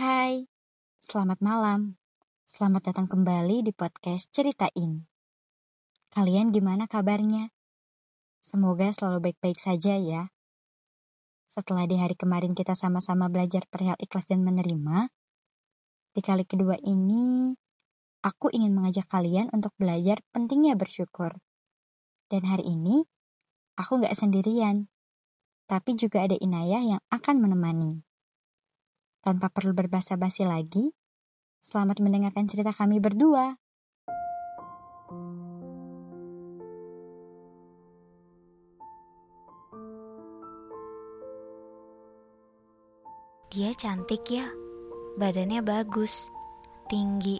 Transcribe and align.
Hai, 0.00 0.48
selamat 0.96 1.44
malam. 1.44 2.00
Selamat 2.48 2.88
datang 2.88 3.04
kembali 3.04 3.60
di 3.60 3.68
podcast 3.76 4.32
Ceritain. 4.32 5.04
Kalian 6.08 6.56
gimana 6.56 6.88
kabarnya? 6.88 7.52
Semoga 8.40 8.88
selalu 8.96 9.28
baik-baik 9.28 9.60
saja 9.60 10.00
ya. 10.00 10.32
Setelah 11.52 11.84
di 11.84 12.00
hari 12.00 12.16
kemarin 12.16 12.56
kita 12.56 12.72
sama-sama 12.72 13.28
belajar 13.28 13.68
perihal 13.68 13.92
ikhlas 14.00 14.24
dan 14.24 14.40
menerima, 14.40 15.12
di 16.16 16.24
kali 16.24 16.48
kedua 16.48 16.80
ini 16.80 17.52
aku 18.24 18.48
ingin 18.56 18.72
mengajak 18.72 19.04
kalian 19.04 19.52
untuk 19.52 19.76
belajar 19.76 20.24
pentingnya 20.32 20.80
bersyukur. 20.80 21.44
Dan 22.32 22.48
hari 22.48 22.72
ini, 22.72 23.04
aku 23.76 24.00
gak 24.00 24.16
sendirian, 24.16 24.88
tapi 25.68 25.92
juga 25.92 26.24
ada 26.24 26.40
Inayah 26.40 26.96
yang 26.96 27.02
akan 27.12 27.36
menemani. 27.36 28.08
Tanpa 29.20 29.52
perlu 29.52 29.76
berbasa-basi 29.76 30.48
lagi, 30.48 30.96
selamat 31.60 32.00
mendengarkan 32.00 32.48
cerita 32.48 32.72
kami 32.72 33.04
berdua. 33.04 33.52
Dia 43.52 43.76
cantik 43.76 44.24
ya, 44.32 44.48
badannya 45.20 45.60
bagus, 45.60 46.32
tinggi, 46.88 47.36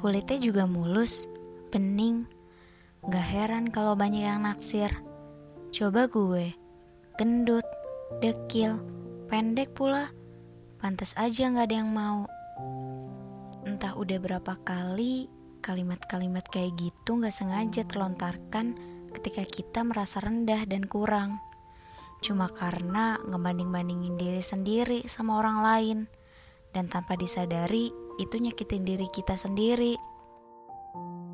kulitnya 0.00 0.40
juga 0.40 0.64
mulus, 0.64 1.28
bening. 1.68 2.24
Gak 3.04 3.26
heran 3.36 3.68
kalau 3.68 3.92
banyak 4.00 4.24
yang 4.24 4.48
naksir. 4.48 4.88
Coba 5.76 6.08
gue, 6.08 6.56
gendut, 7.20 7.68
dekil, 8.24 8.80
pendek 9.28 9.76
pula, 9.76 10.08
Pantas 10.76 11.16
aja 11.16 11.48
gak 11.48 11.72
ada 11.72 11.76
yang 11.80 11.90
mau. 11.90 12.28
Entah 13.64 13.96
udah 13.96 14.18
berapa 14.20 14.54
kali 14.60 15.26
kalimat-kalimat 15.64 16.46
kayak 16.46 16.76
gitu 16.78 17.18
gak 17.18 17.34
sengaja 17.34 17.82
terlontarkan 17.88 18.78
ketika 19.16 19.42
kita 19.42 19.80
merasa 19.82 20.20
rendah 20.20 20.62
dan 20.68 20.84
kurang. 20.84 21.40
Cuma 22.20 22.52
karena 22.52 23.16
ngebanding-bandingin 23.24 24.14
diri 24.20 24.44
sendiri 24.44 25.08
sama 25.08 25.40
orang 25.40 25.58
lain. 25.64 25.98
Dan 26.70 26.92
tanpa 26.92 27.16
disadari, 27.16 27.88
itu 28.20 28.36
nyakitin 28.36 28.84
diri 28.84 29.08
kita 29.08 29.32
sendiri. 29.32 29.96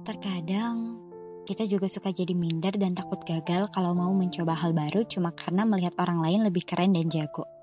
Terkadang, 0.07 0.99
kita 1.43 1.67
juga 1.67 1.91
suka 1.91 2.15
jadi 2.15 2.31
minder 2.35 2.79
dan 2.79 2.95
takut 2.95 3.19
gagal 3.27 3.67
kalau 3.75 3.95
mau 3.95 4.15
mencoba 4.15 4.55
hal 4.55 4.71
baru 4.71 5.03
cuma 5.11 5.35
karena 5.35 5.67
melihat 5.67 5.99
orang 5.99 6.23
lain 6.23 6.41
lebih 6.47 6.63
keren 6.63 6.95
dan 6.95 7.11
jago. 7.11 7.62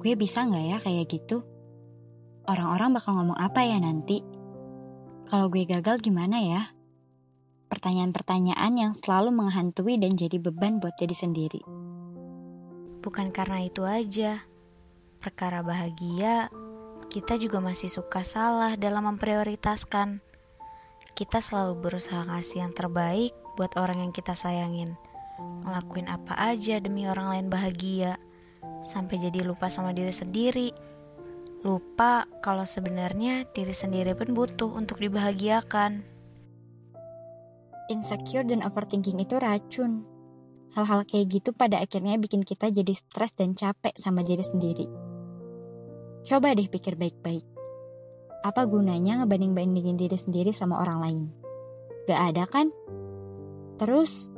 Gue 0.00 0.12
bisa 0.14 0.44
nggak 0.44 0.64
ya 0.64 0.78
kayak 0.82 1.06
gitu? 1.08 1.40
Orang-orang 2.46 2.94
bakal 2.94 3.16
ngomong 3.16 3.38
apa 3.40 3.64
ya 3.64 3.80
nanti? 3.80 4.22
Kalau 5.26 5.50
gue 5.50 5.66
gagal 5.66 5.98
gimana 6.04 6.38
ya? 6.38 6.62
Pertanyaan-pertanyaan 7.66 8.72
yang 8.78 8.92
selalu 8.94 9.34
menghantui 9.34 9.98
dan 9.98 10.14
jadi 10.14 10.38
beban 10.38 10.78
buat 10.78 10.94
diri 10.94 11.16
sendiri. 11.16 11.60
Bukan 13.02 13.34
karena 13.34 13.66
itu 13.66 13.82
aja. 13.82 14.46
Perkara 15.18 15.66
bahagia, 15.66 16.46
kita 17.10 17.34
juga 17.40 17.58
masih 17.58 17.90
suka 17.90 18.22
salah 18.22 18.78
dalam 18.78 19.10
memprioritaskan. 19.10 20.22
Kita 21.18 21.42
selalu 21.42 21.82
berusaha 21.82 22.22
ngasih 22.22 22.62
yang 22.62 22.72
terbaik 22.76 23.34
buat 23.58 23.74
orang 23.80 24.06
yang 24.06 24.12
kita 24.14 24.38
sayangin. 24.38 24.94
Ngelakuin 25.66 26.06
apa 26.06 26.38
aja 26.38 26.78
demi 26.78 27.10
orang 27.10 27.32
lain 27.32 27.46
bahagia 27.50 28.20
sampai 28.84 29.20
jadi 29.20 29.44
lupa 29.46 29.70
sama 29.70 29.94
diri 29.94 30.12
sendiri. 30.12 30.68
Lupa 31.64 32.28
kalau 32.44 32.62
sebenarnya 32.62 33.48
diri 33.50 33.72
sendiri 33.72 34.12
pun 34.14 34.36
butuh 34.36 34.70
untuk 34.74 35.00
dibahagiakan. 35.02 36.04
Insecure 37.86 38.46
dan 38.46 38.66
overthinking 38.66 39.22
itu 39.22 39.38
racun. 39.38 40.02
Hal-hal 40.74 41.08
kayak 41.08 41.26
gitu 41.32 41.50
pada 41.56 41.80
akhirnya 41.80 42.20
bikin 42.20 42.44
kita 42.44 42.68
jadi 42.68 42.92
stres 42.92 43.32
dan 43.32 43.56
capek 43.56 43.96
sama 43.96 44.20
diri 44.20 44.44
sendiri. 44.44 44.86
Coba 46.26 46.52
deh 46.52 46.66
pikir 46.66 46.98
baik-baik. 46.98 47.46
Apa 48.42 48.66
gunanya 48.66 49.22
ngebanding-bandingin 49.22 49.96
diri 49.98 50.18
sendiri 50.18 50.50
sama 50.50 50.82
orang 50.82 50.98
lain? 51.02 51.24
Gak 52.06 52.20
ada 52.30 52.44
kan? 52.46 52.70
Terus, 53.78 54.30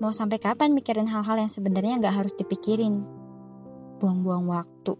mau 0.00 0.12
sampai 0.12 0.40
kapan 0.40 0.72
mikirin 0.72 1.08
hal-hal 1.08 1.36
yang 1.36 1.52
sebenarnya 1.52 2.00
gak 2.00 2.24
harus 2.24 2.34
dipikirin? 2.36 3.21
Buang-buang 4.02 4.50
waktu. 4.50 4.98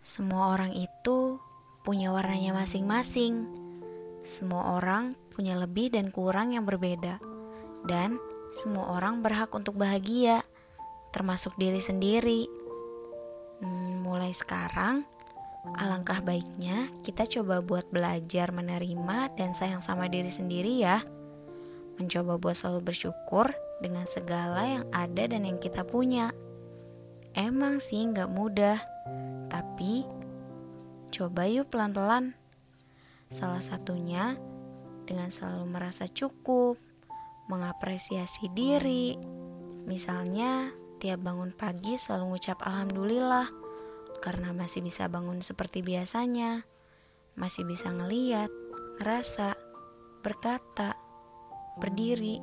Semua 0.00 0.56
orang 0.56 0.72
itu 0.72 1.36
punya 1.84 2.08
warnanya 2.08 2.56
masing-masing. 2.56 3.44
Semua 4.24 4.80
orang 4.80 5.12
punya 5.36 5.60
lebih 5.60 5.92
dan 5.92 6.08
kurang 6.08 6.56
yang 6.56 6.64
berbeda. 6.64 7.20
Dan 7.84 8.16
semua 8.56 8.96
orang 8.96 9.20
berhak 9.20 9.52
untuk 9.52 9.76
bahagia, 9.76 10.40
termasuk 11.12 11.52
diri 11.60 11.84
sendiri. 11.84 12.48
Hmm, 13.60 14.00
mulai 14.00 14.32
sekarang, 14.32 15.04
alangkah 15.76 16.24
baiknya 16.24 16.88
kita 17.04 17.28
coba 17.28 17.60
buat 17.60 17.84
belajar 17.92 18.48
menerima 18.48 19.36
dan 19.36 19.52
sayang 19.52 19.84
sama 19.84 20.08
diri 20.08 20.32
sendiri 20.32 20.80
ya. 20.80 21.04
Mencoba 22.00 22.40
buat 22.40 22.56
selalu 22.56 22.96
bersyukur 22.96 23.52
dengan 23.84 24.08
segala 24.08 24.64
yang 24.64 24.84
ada 24.88 25.28
dan 25.28 25.44
yang 25.44 25.60
kita 25.60 25.84
punya. 25.84 26.32
Emang 27.38 27.78
sih 27.78 28.02
nggak 28.10 28.30
mudah, 28.30 28.78
tapi 29.46 30.02
coba 31.14 31.46
yuk 31.46 31.70
pelan-pelan. 31.70 32.34
Salah 33.30 33.62
satunya 33.62 34.34
dengan 35.06 35.30
selalu 35.30 35.70
merasa 35.70 36.10
cukup, 36.10 36.74
mengapresiasi 37.46 38.50
diri. 38.50 39.14
Misalnya, 39.86 40.74
tiap 40.98 41.22
bangun 41.22 41.54
pagi 41.54 41.94
selalu 41.98 42.34
ngucap 42.34 42.62
alhamdulillah 42.66 43.46
karena 44.20 44.50
masih 44.52 44.82
bisa 44.84 45.06
bangun 45.06 45.40
seperti 45.40 45.80
biasanya, 45.80 46.66
masih 47.38 47.64
bisa 47.64 47.88
ngeliat, 47.90 48.52
ngerasa, 49.00 49.56
berkata, 50.20 50.98
berdiri, 51.80 52.42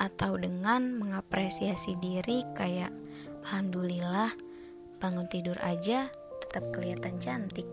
atau 0.00 0.40
dengan 0.40 0.96
mengapresiasi 0.96 2.00
diri 2.00 2.40
kayak 2.56 2.88
Alhamdulillah, 3.44 4.32
bangun 5.00 5.26
tidur 5.32 5.56
aja 5.64 6.08
tetap 6.44 6.68
kelihatan 6.74 7.16
cantik. 7.22 7.66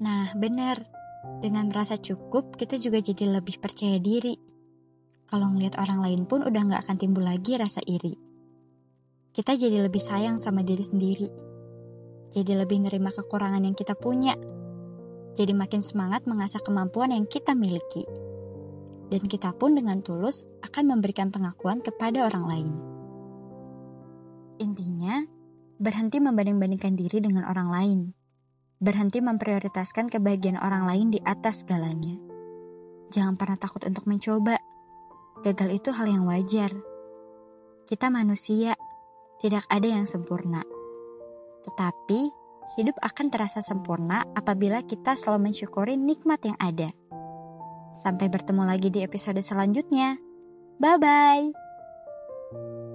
Nah, 0.00 0.32
benar. 0.36 0.80
Dengan 1.44 1.68
merasa 1.68 2.00
cukup, 2.00 2.56
kita 2.56 2.80
juga 2.80 2.96
jadi 2.96 3.28
lebih 3.28 3.60
percaya 3.60 4.00
diri. 4.00 4.36
Kalau 5.28 5.52
ngeliat 5.52 5.76
orang 5.76 6.00
lain 6.00 6.24
pun 6.24 6.40
udah 6.40 6.62
gak 6.64 6.88
akan 6.88 6.96
timbul 6.96 7.22
lagi 7.22 7.60
rasa 7.60 7.84
iri. 7.84 8.16
Kita 9.30 9.54
jadi 9.54 9.84
lebih 9.84 10.00
sayang 10.00 10.40
sama 10.40 10.64
diri 10.64 10.82
sendiri. 10.82 11.28
Jadi 12.32 12.52
lebih 12.56 12.82
nerima 12.82 13.12
kekurangan 13.12 13.62
yang 13.62 13.76
kita 13.76 13.94
punya. 13.94 14.34
Jadi 15.36 15.52
makin 15.54 15.84
semangat 15.84 16.26
mengasah 16.26 16.64
kemampuan 16.64 17.14
yang 17.14 17.28
kita 17.28 17.54
miliki. 17.54 18.02
Dan 19.12 19.26
kita 19.28 19.54
pun 19.54 19.76
dengan 19.76 20.00
tulus 20.02 20.48
akan 20.66 20.96
memberikan 20.96 21.30
pengakuan 21.30 21.84
kepada 21.84 22.26
orang 22.26 22.44
lain. 22.48 22.89
Intinya, 24.60 25.24
berhenti 25.80 26.20
membanding-bandingkan 26.20 26.92
diri 26.92 27.24
dengan 27.24 27.48
orang 27.48 27.68
lain. 27.72 28.00
Berhenti 28.76 29.24
memprioritaskan 29.24 30.12
kebahagiaan 30.12 30.60
orang 30.60 30.84
lain 30.84 31.08
di 31.16 31.20
atas 31.24 31.64
segalanya. 31.64 32.20
Jangan 33.08 33.40
pernah 33.40 33.56
takut 33.56 33.80
untuk 33.88 34.04
mencoba. 34.04 34.60
Gagal 35.40 35.80
itu 35.80 35.90
hal 35.96 36.06
yang 36.12 36.28
wajar. 36.28 36.68
Kita 37.88 38.12
manusia, 38.12 38.76
tidak 39.40 39.64
ada 39.72 39.88
yang 39.88 40.04
sempurna. 40.04 40.60
Tetapi, 41.64 42.20
hidup 42.76 42.96
akan 43.00 43.32
terasa 43.32 43.64
sempurna 43.64 44.28
apabila 44.36 44.84
kita 44.84 45.16
selalu 45.16 45.50
mensyukuri 45.50 45.96
nikmat 45.96 46.44
yang 46.44 46.58
ada. 46.60 46.92
Sampai 47.96 48.30
bertemu 48.30 48.62
lagi 48.68 48.92
di 48.92 49.00
episode 49.02 49.40
selanjutnya. 49.42 50.20
Bye 50.78 51.00
bye. 51.00 52.89